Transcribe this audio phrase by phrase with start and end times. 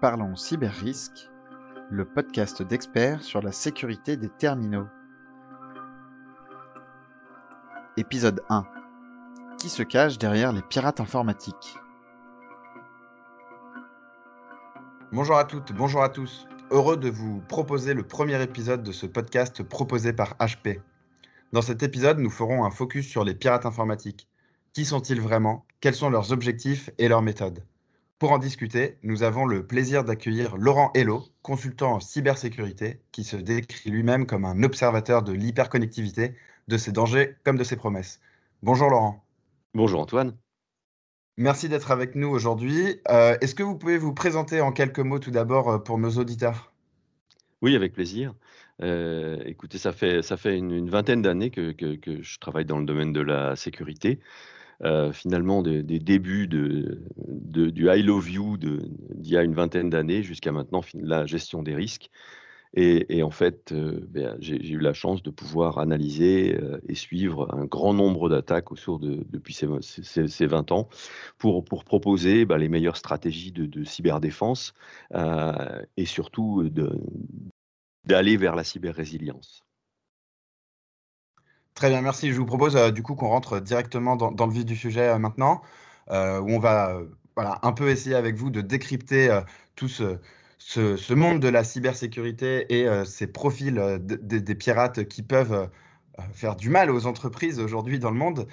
[0.00, 1.28] Parlons Cyber-Risque,
[1.90, 4.86] le podcast d'experts sur la sécurité des terminaux.
[7.98, 8.66] Épisode 1.
[9.58, 11.76] Qui se cache derrière les pirates informatiques?
[15.12, 16.48] Bonjour à toutes, bonjour à tous.
[16.70, 20.80] Heureux de vous proposer le premier épisode de ce podcast proposé par HP.
[21.52, 24.30] Dans cet épisode, nous ferons un focus sur les pirates informatiques.
[24.72, 25.66] Qui sont-ils vraiment?
[25.82, 27.62] Quels sont leurs objectifs et leurs méthodes?
[28.20, 33.34] Pour en discuter, nous avons le plaisir d'accueillir Laurent Hello, consultant en cybersécurité, qui se
[33.34, 36.36] décrit lui-même comme un observateur de l'hyperconnectivité,
[36.68, 38.20] de ses dangers comme de ses promesses.
[38.62, 39.24] Bonjour Laurent.
[39.72, 40.36] Bonjour Antoine.
[41.38, 43.00] Merci d'être avec nous aujourd'hui.
[43.08, 46.10] Euh, est-ce que vous pouvez vous présenter en quelques mots tout d'abord euh, pour nos
[46.10, 46.74] auditeurs?
[47.62, 48.34] Oui, avec plaisir.
[48.82, 52.84] Euh, écoutez, ça fait, ça fait une, vingtaine d'années que, que, je travaille dans le
[52.84, 54.20] domaine de la sécurité.
[54.82, 60.52] Euh, finalement des, débuts du I love you d'il y a une vingtaine d'années jusqu'à
[60.52, 62.10] maintenant la gestion des risques.
[62.74, 67.52] Et, en fait, euh, ben, j'ai eu la chance de pouvoir analyser euh, et suivre
[67.52, 70.88] un grand nombre d'attaques au cours de, depuis ces, ces, 20 ans
[71.36, 74.74] pour, pour proposer ben, les meilleures stratégies de, de cyberdéfense
[75.96, 76.70] et surtout
[78.04, 79.64] d'aller vers la cyber-résilience.
[81.80, 82.30] Très bien, merci.
[82.30, 85.18] Je vous propose euh, du coup qu'on rentre directement dans, le vif du sujet euh,
[85.18, 85.62] maintenant,
[86.10, 87.00] euh, où on va
[87.36, 89.40] voilà, un peu essayer avec vous de décrypter
[89.76, 90.18] tout ce,
[90.58, 95.70] ce, monde de la cybersécurité et ces profils des pirates qui peuvent
[96.32, 98.46] faire du mal aux entreprises aujourd'hui dans le monde.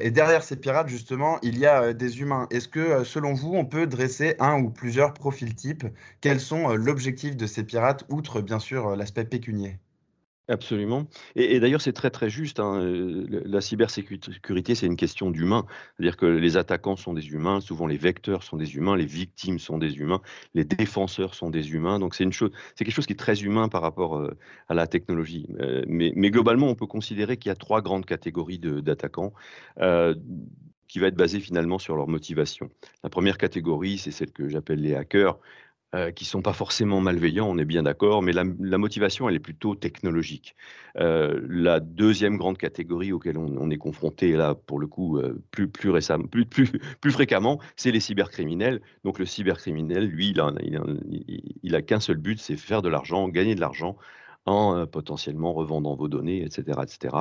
[0.00, 2.48] et derrière ces pirates, justement, il y a des humains.
[2.50, 5.86] Est-ce que, selon vous, on peut dresser un ou plusieurs profils types?
[6.20, 9.78] Quels sont l'objectif de ces pirates, outre bien sûr l'aspect pécunier?
[10.46, 11.08] Absolument.
[11.36, 12.60] Et, d'ailleurs, c'est très très juste.
[12.60, 15.64] Hein, euh, la cybersécurité, c'est une question d'humain.
[15.96, 19.58] C'est-à-dire que les attaquants sont des humains, souvent les vecteurs sont des humains, les victimes
[19.58, 20.20] sont des humains,
[20.52, 21.98] les défenseurs sont des humains.
[21.98, 24.36] Donc c'est une chose, c'est quelque chose qui est très humain par rapport euh,
[24.68, 25.46] à la technologie.
[25.60, 29.32] Euh, mais, globalement, on peut considérer qu'il y a trois grandes catégories d'attaquants.
[30.86, 32.68] qui va être basée finalement sur leur motivation.
[33.02, 35.38] La première catégorie, c'est celle que j'appelle les hackers,
[35.94, 39.36] euh, qui ne sont pas forcément malveillants, on est bien d'accord, mais la, motivation, elle
[39.36, 40.56] est plutôt technologique.
[40.98, 45.90] Euh, la deuxième grande catégorie auquel on, est confronté, là, pour le coup, euh, plus,
[45.90, 48.80] récemment, plus fréquemment, c'est les cybercriminels.
[49.04, 50.52] Donc le cybercriminel, lui, il a,
[51.62, 53.96] il a qu'un seul but, c'est faire de l'argent, gagner de l'argent
[54.46, 56.80] en potentiellement revendant vos données, etc.
[56.82, 57.16] etc.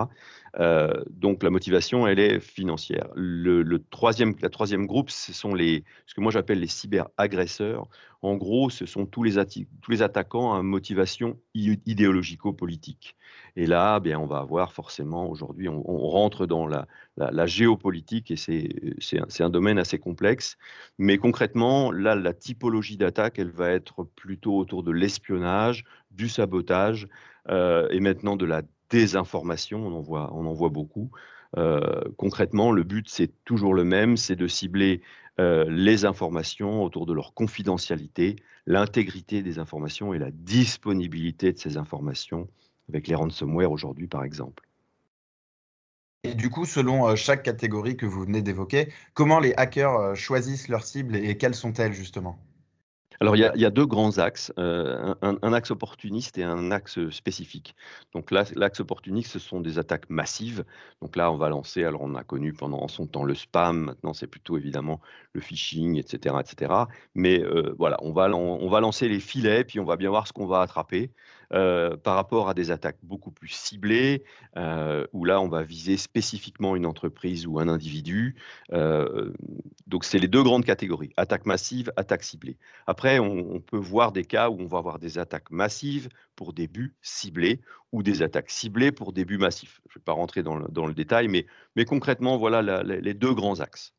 [1.09, 3.07] donc la motivation, elle est financière.
[3.16, 7.88] Le, troisième, la troisième groupe, ce sont les, ce que moi j'appelle les cyberagresseurs.
[8.23, 13.17] En gros, ce sont tous les, tous les attaquants à motivation idéologico-politique.
[13.57, 19.41] Et là, bien, on va avoir forcément, aujourd'hui, on, rentre dans la, géopolitique et c'est
[19.41, 20.57] un, domaine assez complexe.
[20.97, 27.07] Mais concrètement, là, la typologie d'attaque, elle va être plutôt autour de l'espionnage, du sabotage
[27.50, 29.85] euh, et maintenant de la désinformation.
[29.85, 31.12] On en voit, on en voit beaucoup.
[31.57, 35.02] Euh, concrètement, le but, c'est toujours le même, c'est de cibler
[35.40, 41.78] euh, les informations autour de leur confidentialité, l'intégrité des informations et la disponibilité de ces
[41.78, 42.47] informations,
[42.90, 44.68] avec les ransomware aujourd'hui, par exemple.
[46.23, 50.85] Et du coup, selon chaque catégorie que vous venez d'évoquer, comment les hackers choisissent leurs
[50.85, 52.40] cibles et quelles sont-elles justement?
[53.19, 57.75] Alors, il y, a, deux grands axes, euh, un, axe opportuniste et un axe spécifique.
[58.13, 60.66] Donc, l'axe opportuniste, ce sont des attaques massives.
[61.01, 64.13] Donc là, on va lancer, alors on a connu pendant son temps le spam, maintenant
[64.13, 65.00] c'est plutôt évidemment
[65.34, 66.35] le phishing, etc.
[66.40, 66.73] etc.
[67.16, 70.28] Mais euh, voilà, on va, on va lancer les filets, puis on va bien voir
[70.28, 71.12] ce qu'on va attraper.
[71.52, 74.24] Euh, par rapport à des attaques beaucoup plus ciblées,
[74.58, 78.36] euh, où là, on va viser spécifiquement une entreprise ou un individu.
[78.72, 79.31] Euh,
[79.88, 82.58] donc, c'est les deux grandes catégories, attaque massive, attaque ciblée.
[82.88, 86.68] Après, on, peut voir des cas où on va avoir des attaques massives pour des
[86.68, 87.62] buts ciblés
[87.92, 89.82] ou des attaques ciblées pour des buts massifs.
[89.90, 91.46] Je ne vais pas rentrer dans le, détail, mais,
[91.76, 93.94] mais concrètement, voilà les deux grands axes.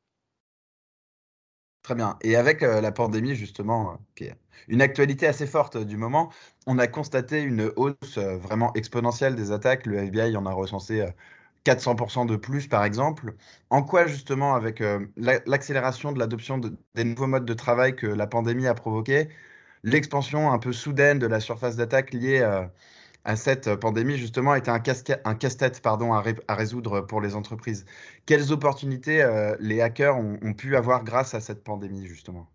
[1.84, 2.16] Très bien.
[2.22, 4.34] Et avec la pandémie, justement, qui est
[4.68, 6.32] une actualité assez forte du moment,
[6.66, 9.84] on a constaté une hausse vraiment exponentielle des attaques.
[9.84, 11.06] Le FBI en a recensé
[11.66, 13.34] 400% de plus, par exemple.
[13.68, 14.82] En quoi, justement, avec
[15.16, 19.28] l'accélération de l'adoption des nouveaux modes de travail que la pandémie a provoqué,
[19.82, 22.40] l'expansion un peu soudaine de la surface d'attaque liée
[23.24, 27.86] à cette pandémie, justement, était un casse-tête à, résoudre pour les entreprises.
[28.26, 32.50] Quelles opportunités euh, les hackers ont, pu avoir grâce à cette pandémie, justement?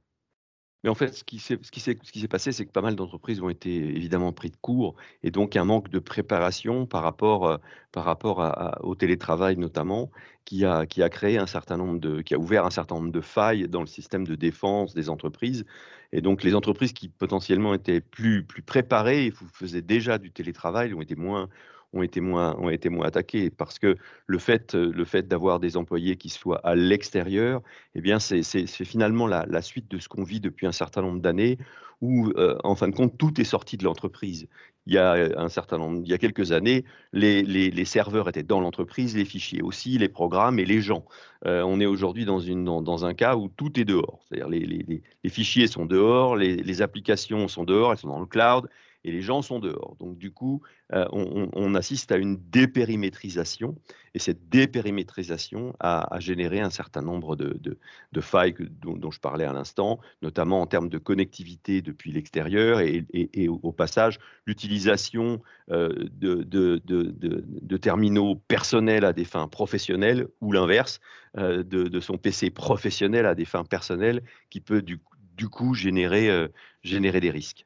[0.84, 4.32] Mais en fait, ce qui s'est passé, c'est que pas mal d'entreprises ont été évidemment
[4.32, 10.10] pris de court et donc un manque de préparation par rapport, à au télétravail notamment,
[10.46, 13.12] qui a qui a créé un certain nombre de qui a ouvert un certain nombre
[13.12, 15.66] de failles dans le système de défense des entreprises
[16.12, 21.02] et donc les entreprises qui potentiellement étaient plus préparées et faisaient déjà du télétravail ont
[21.02, 21.50] été moins
[21.94, 23.96] ont été moins ont été moins attaqués parce que
[24.28, 27.62] le fait, le fait d'avoir des employés qui soient à l'extérieur,
[27.96, 28.44] eh bien, c'est
[28.86, 31.58] finalement la la suite de ce qu'on vit depuis un certain nombre d'années
[32.02, 34.48] où, heu, en fin de compte, tout est sorti de l'entreprise.
[34.86, 38.30] Il y a, un certain nombre il y a quelques années, les les les serveurs
[38.30, 41.06] étaient dans l'entreprise, les fichiers aussi, les programmes et les gens.
[41.46, 44.20] On est aujourd'hui dans dans dans un cas où tout est dehors.
[44.26, 44.66] C'est-à-dire les
[45.24, 48.70] les fichiers sont dehors, les applications sont dehors, elles sont dans le cloud
[49.04, 49.96] et les gens sont dehors.
[50.00, 50.62] Donc du coup,
[50.94, 53.76] euh, on, assiste à une dépérimétrisation
[54.14, 57.78] et cette dépérimétrisation a, généré un certain nombre de,
[58.22, 63.72] failles dont, je parlais à l'instant, notamment en termes de connectivité depuis l'extérieur et, au,
[63.72, 65.42] passage l'utilisation
[65.72, 71.00] euh, de, terminaux personnels à des fins professionnelles ou l'inverse,
[71.38, 75.00] euh, de, son PC professionnel à des fins personnelles qui peut du,
[75.50, 76.50] coup générer,
[76.84, 77.66] générer des risques.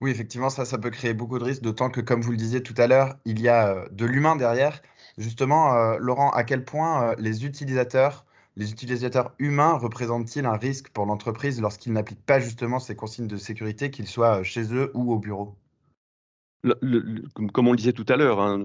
[0.00, 2.74] Oui, effectivement, ça, peut créer beaucoup de risques, d'autant que, comme vous le disiez tout
[2.78, 4.80] à l'heure, il y a de l'humain derrière.
[5.18, 8.24] Justement, Laurent, à quel point les utilisateurs,
[8.56, 13.36] les utilisateurs humains représentent-ils un risque pour l'entreprise lorsqu'ils n'appliquent pas justement ces consignes de
[13.38, 15.56] sécurité, qu'ils soient chez eux ou au bureau?
[17.52, 18.62] Comme on le disait tout à l'heure, hein,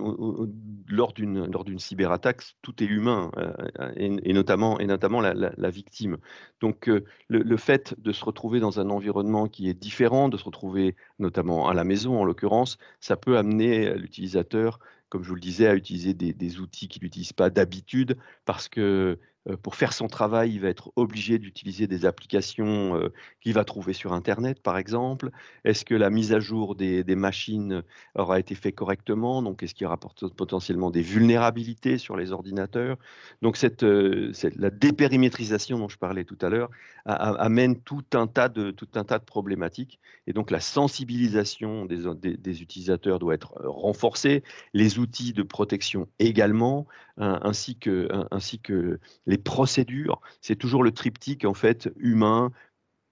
[0.87, 3.53] lors d'une cyberattaque, tout est humain euh,
[3.95, 6.17] et, notamment et notamment la, victime.
[6.59, 10.43] Donc euh, le, fait de se retrouver dans un environnement qui est différent, de se
[10.43, 15.41] retrouver notamment à la maison en l'occurrence, ça peut amener l'utilisateur, comme je vous le
[15.41, 19.19] disais, à utiliser des, des outils qu'il n'utilise pas d'habitude parce que
[19.63, 23.93] pour faire son travail, il va être obligé d'utiliser des applications euh, qu'il va trouver
[23.93, 25.31] sur Internet, par exemple.
[25.65, 27.81] Est-ce que la mise à jour des, machines
[28.13, 29.41] aura été faite correctement?
[29.41, 32.97] Donc, est-ce qu'il y aura potentiellement des vulnérabilités sur les ordinateurs?
[33.41, 36.69] Donc, cette, euh, la dépérimétrisation dont je parlais tout à l'heure
[37.05, 39.99] amène tout un, tas de, tout un tas de problématiques.
[40.27, 44.43] Et donc, la sensibilisation des, des utilisateurs doit être renforcée,
[44.73, 46.85] les outils de protection également,
[47.17, 48.99] ainsi que, ainsi que
[49.31, 50.21] les procédures.
[50.41, 52.51] C'est toujours le triptyque en fait humain,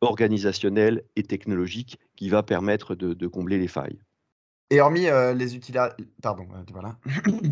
[0.01, 3.99] organisationnel et technologique qui va permettre de, combler les failles.
[4.69, 6.97] Et hormis euh, les utilisateurs, pardon, euh, voilà.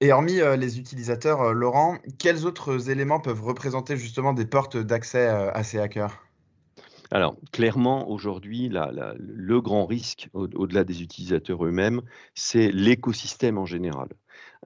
[0.00, 5.28] Et hormis euh, les utilisateurs, Laurent, quels autres éléments peuvent représenter justement des portes d'accès
[5.28, 6.20] à ces hackers?
[7.12, 12.00] Alors, clairement, aujourd'hui, le grand risque, au-delà des utilisateurs eux-mêmes,
[12.34, 14.08] c'est l'écosystème en général.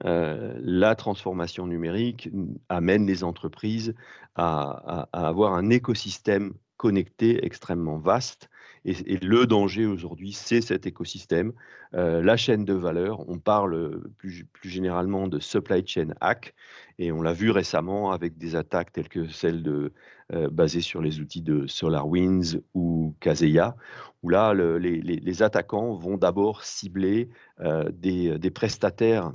[0.05, 2.29] Euh, la transformation numérique
[2.69, 3.95] amène les entreprises
[4.35, 8.49] à, avoir un écosystème connecté extrêmement vaste.
[8.87, 11.51] Et, le danger aujourd'hui, c'est cet écosystème,
[11.93, 13.29] euh, la chaîne de valeur.
[13.29, 16.55] On parle plus, plus, généralement de supply chain hack,
[16.97, 19.91] et on l'a vu récemment avec des attaques telles que celles de,
[20.33, 23.75] euh, basées sur les outils de SolarWinds ou Kaseya,
[24.23, 27.29] où là, les, attaquants vont d'abord cibler
[27.59, 29.33] euh, des, prestataires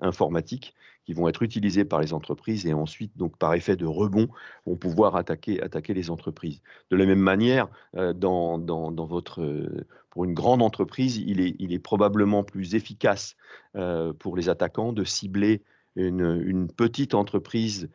[0.00, 0.74] informatiques
[1.08, 4.28] qui vont être utilisés par les entreprises et ensuite, donc par effet de rebond,
[4.66, 6.60] vont pouvoir attaquer, attaquer les entreprises.
[6.90, 11.40] De la même manière, euh, dans, dans, dans, votre, euh, pour une grande entreprise, il
[11.40, 13.36] est, il est probablement plus efficace
[13.74, 15.62] euh, pour les attaquants de cibler
[15.96, 17.88] une, une, petite entreprise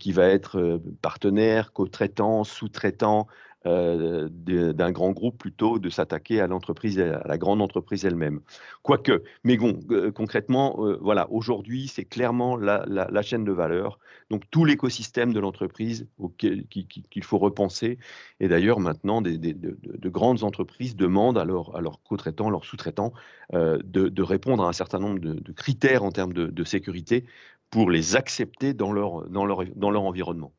[0.00, 3.28] qui va être partenaire, co-traitant, sous-traitant,
[3.66, 4.28] euh,
[4.72, 8.40] d'un grand groupe plutôt de s'attaquer à l'entreprise, à la grande entreprise elle-même.
[8.82, 14.42] Quoique, mais bon, euh, concrètement, euh, voilà, aujourd'hui, c'est clairement la, chaîne de valeur, donc
[14.50, 16.06] tout l'écosystème de l'entreprise
[16.38, 17.98] qu'il faut repenser.
[18.38, 23.14] Et d'ailleurs, maintenant, des, de, grandes entreprises demandent à leurs co-traitants, leurs sous-traitants,
[23.52, 27.24] de, répondre à un certain nombre de, critères en termes de, sécurité
[27.70, 30.52] pour les accepter dans leur, dans leur, dans leur environnement.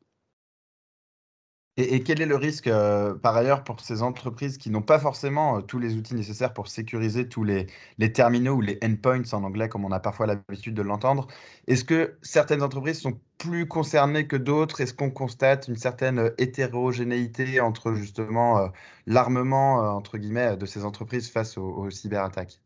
[1.78, 5.58] Et, quel est le risque, euh, par ailleurs, pour ces entreprises qui n'ont pas forcément
[5.58, 7.66] euh, tous les outils nécessaires pour sécuriser tous les,
[7.98, 11.26] les terminaux ou les endpoints en anglais, comme on a parfois l'habitude de l'entendre?
[11.66, 14.80] Est-ce que certaines entreprises sont plus concernées que d'autres?
[14.80, 18.70] Est-ce qu'on constate une certaine euh, hétérogénéité entre justement
[19.06, 22.60] l'armement, entre guillemets, de ces entreprises face aux cyberattaques?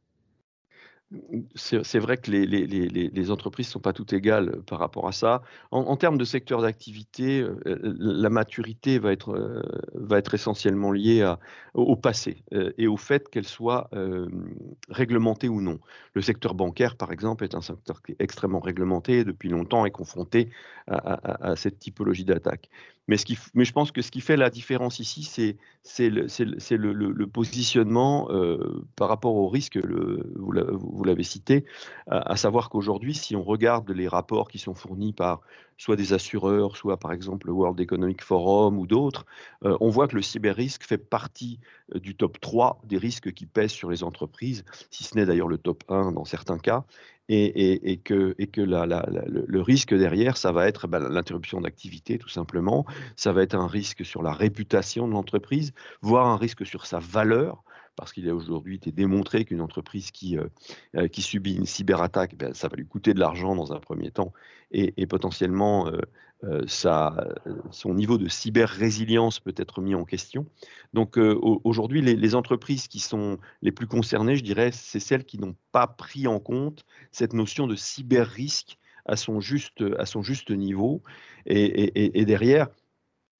[1.56, 5.42] C'est vrai que les, entreprises ne sont pas toutes égales euh, par rapport à ça.
[5.72, 11.34] En, termes de secteur d'activité, euh, la maturité va être, euh, essentiellement liée
[11.74, 12.44] au, passé
[12.78, 13.90] et au fait qu'elle soit
[14.88, 15.80] réglementée ou non.
[16.14, 20.50] Le secteur bancaire, par exemple, est un secteur est extrêmement réglementé depuis longtemps et confronté
[20.86, 22.68] à, cette typologie d'attaque.
[23.10, 25.24] Mais, ce qui, mais je pense que ce qui fait la différence ici,
[25.82, 31.64] c'est le, le, positionnement euh, par rapport au risque, vous l'avez cité,
[32.06, 35.40] à, savoir qu'aujourd'hui, si on regarde les rapports qui sont fournis par
[35.76, 39.26] soit des assureurs, soit par exemple le World Economic Forum ou d'autres,
[39.64, 41.58] euh, on voit que le cyber-risque fait partie
[41.94, 45.48] euh, du top 3 des risques qui pèsent sur les entreprises, si ce n'est d'ailleurs
[45.48, 46.84] le top 1 dans certains cas
[47.32, 52.84] et, que, le, risque derrière, ça va être bah, l'interruption d'activité tout simplement,
[53.16, 55.72] ça va être un risque sur la réputation de l'entreprise,
[56.02, 57.62] voire un risque sur sa valeur,
[57.96, 60.46] parce qu'il a aujourd'hui été démontré qu'une entreprise qui, euh,
[60.96, 64.32] euh, subit une cyberattaque, ben, ça va lui coûter de l'argent dans un premier temps
[64.72, 66.00] et, potentiellement euh,
[66.44, 66.64] euh,
[67.70, 70.46] son niveau de cyber-résilience peut être mis en question.
[70.94, 75.38] Donc euh, aujourd'hui, les, entreprises qui sont les plus concernées, je dirais, c'est celles qui
[75.38, 80.50] n'ont pas pris en compte cette notion de cyber-risque à son juste, à son juste
[80.50, 81.02] niveau.
[81.46, 82.68] Et, derrière,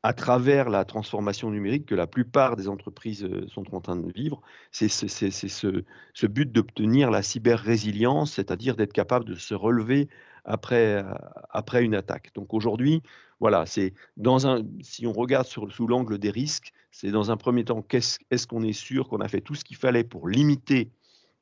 [0.03, 4.13] à travers la transformation numérique que la plupart des entreprises euh, sont en train de
[4.13, 4.41] vivre,
[4.73, 10.09] c'est ce, ce, but d'obtenir la cyber-résilience, c'est-à-dire d'être capable de se relever
[10.45, 11.15] après, euh,
[11.51, 12.31] après une attaque.
[12.35, 13.03] Donc aujourd'hui,
[13.41, 17.65] voilà, c'est dans un, si on regarde sous l'angle des risques, c'est dans un premier
[17.65, 20.91] temps, est-ce qu'on est sûr qu'on a fait tout ce qu'il fallait pour limiter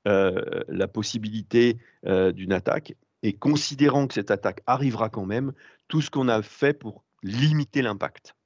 [0.06, 2.94] euh, la possibilité euh, d'une attaque?
[3.24, 5.52] Et considérant que cette attaque arrivera quand même,
[5.88, 8.36] tout ce qu'on a fait pour limiter l'impact.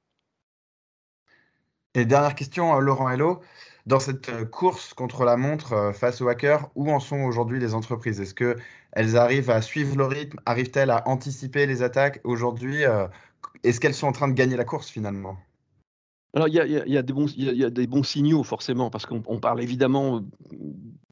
[1.93, 3.41] Et dernière question, Laurent Hello.
[3.85, 8.19] Dans cette course contre la montre face aux hackers, où en sont aujourd'hui les entreprises?
[8.19, 8.33] Est-ce
[8.95, 12.21] qu'elles arrivent à suivre le rythme Arrivent-elles à anticiper les attaques?
[12.23, 13.07] Aujourd'hui, euh,
[13.63, 15.37] est-ce qu'elles sont en train de gagner la course finalement?
[16.35, 20.21] Alors, il y il y a des bons signaux, forcément, parce qu'on parle évidemment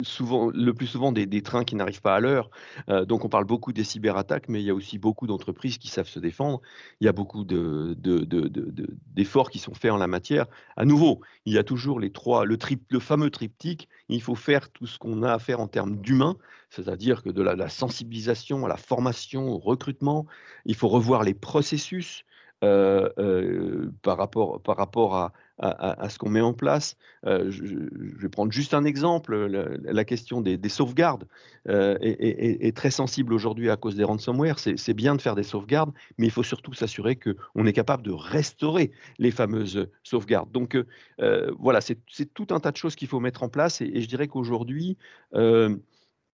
[0.02, 2.50] le plus souvent des, trains qui n'arrivent pas à l'heure.
[2.90, 5.88] Euh, donc, on parle beaucoup des cyberattaques, mais il y a aussi beaucoup d'entreprises qui
[5.88, 6.62] savent se défendre.
[7.00, 10.46] Il y a beaucoup d'efforts qui sont faits en la matière.
[10.78, 12.58] À nouveau, il y a toujours les trois, le,
[13.00, 13.90] fameux triptyque.
[14.10, 16.38] Il faut faire tout ce qu'on a à faire en termes d'humain,
[16.70, 20.26] c'est-à-dire que de la, sensibilisation à la formation, au recrutement.
[20.66, 22.26] Il faut revoir les processus.
[22.64, 26.98] Euh, euh, par rapport à, à, ce qu'on met en place.
[27.26, 27.64] Euh, je,
[28.20, 29.36] vais prendre juste un exemple.
[29.84, 31.28] La, question des, sauvegardes
[31.68, 34.58] est, très sensible aujourd'hui à cause des ransomware.
[34.60, 38.12] C'est bien de faire des sauvegardes, mais il faut surtout s'assurer qu'on est capable de
[38.12, 40.52] restaurer les fameuses sauvegardes.
[40.52, 40.78] Donc
[41.60, 43.82] voilà, c'est tout un tas de choses qu'il faut mettre en place.
[43.82, 44.98] Et, je dirais qu'aujourd'hui,
[45.34, 45.80] il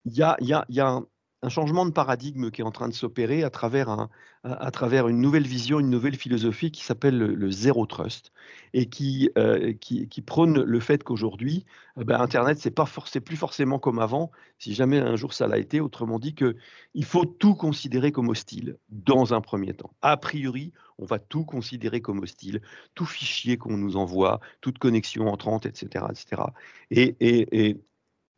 [0.07, 1.07] y, a, y a un,
[1.43, 4.09] un changement de paradigme qui est en train de s'opérer à travers,
[4.43, 8.33] à, travers une nouvelle vision, une nouvelle philosophie qui s'appelle le, zéro trust
[8.73, 11.67] et qui, euh, qui, qui, prône le fait qu'aujourd'hui,
[11.99, 12.87] euh, ben, Internet, c'est pas
[13.25, 15.81] plus forcément comme avant, si jamais un jour ça l'a été.
[15.81, 19.93] Autrement dit, qu'il faut tout considérer comme hostile dans un premier temps.
[20.03, 22.63] A priori, on va tout considérer comme hostile,
[22.95, 26.07] tout fichier qu'on nous envoie, toute connexion entrante, etc.
[26.11, 26.43] etc.
[26.91, 27.69] Et, et,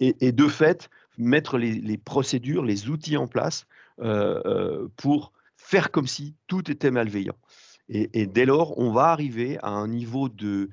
[0.01, 3.67] et, et, de fait, mettre les, procédures, les outils en place
[4.01, 7.37] euh, euh, pour faire comme si tout était malveillant.
[7.91, 10.69] Et, dès lors, on va arriver à un niveau, de,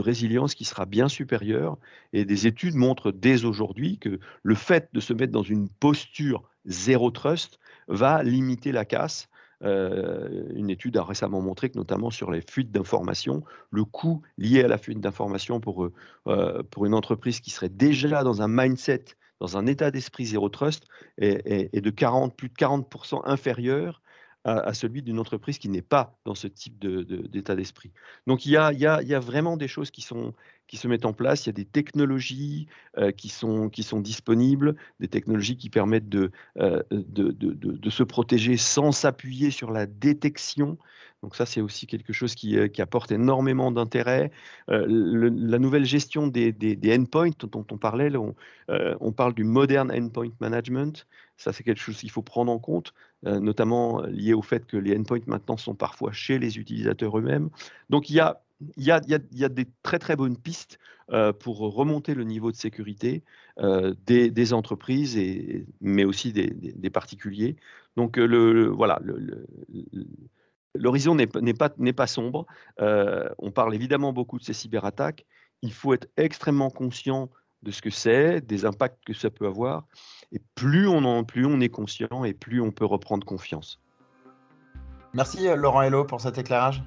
[0.00, 1.78] résilience qui sera bien supérieur.
[2.12, 6.42] Et des études montrent dès aujourd'hui que le fait de se mettre dans une posture
[6.64, 9.28] zéro trust va limiter la casse
[9.64, 14.64] euh, une étude a récemment montré que notamment sur les fuites d'informations, le coût lié
[14.64, 15.88] à la fuite d'informations pour
[16.26, 19.04] une entreprise qui serait déjà dans un mindset,
[19.42, 20.84] dans un état d'esprit zéro trust,
[21.18, 24.00] est, de 40, plus de 40% inférieur
[24.44, 27.90] à, celui d'une entreprise qui n'est pas dans ce type d'état d'esprit.
[28.28, 30.32] Donc il y, a, il, y a, il y a, vraiment des choses qui, sont,
[30.66, 32.66] qui se mettent en place, il y a des technologies
[32.98, 37.90] euh, qui, sont, qui sont disponibles, des technologies qui permettent de, euh, de, de, de,
[37.90, 40.78] se protéger sans s'appuyer sur la détection.
[41.22, 44.30] Donc ça, c'est aussi quelque chose qui, euh, qui apporte énormément d'intérêt.
[44.68, 48.34] la nouvelle gestion des, des, endpoints dont on parlait, on,
[48.68, 51.06] on parle du modern endpoint management.
[51.36, 54.96] Ça, c'est quelque chose qu'il faut prendre en compte, notamment lié au fait que les
[54.96, 57.50] endpoints maintenant sont parfois chez les utilisateurs eux-mêmes.
[57.90, 58.42] Donc, il y a,
[58.76, 60.78] il y, a, des très très bonnes pistes
[61.10, 63.22] euh, pour remonter le niveau de sécurité
[64.06, 67.56] des, entreprises, et, mais aussi des, particuliers.
[67.96, 68.98] Donc, le, voilà,
[70.74, 72.46] l'horizon n'est pas, sombre.
[72.78, 75.26] on parle évidemment beaucoup de ces cyberattaques.
[75.60, 77.30] Il faut être extrêmement conscient
[77.62, 79.84] de ce que c'est, des impacts que ça peut avoir.
[80.32, 83.80] Et plus on en, plus on est conscient et plus on peut reprendre confiance.
[85.14, 86.82] Merci euh, Laurent Hello pour cet éclairage.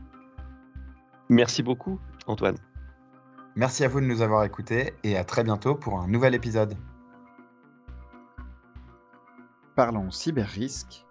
[1.29, 2.57] Merci beaucoup Antoine.
[3.55, 6.75] Merci à vous de nous avoir écoutés et à très bientôt pour un nouvel épisode.
[9.75, 11.05] Parlons cyber risque,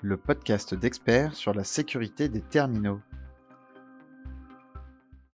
[0.00, 3.00] le podcast d'experts sur la sécurité des terminaux.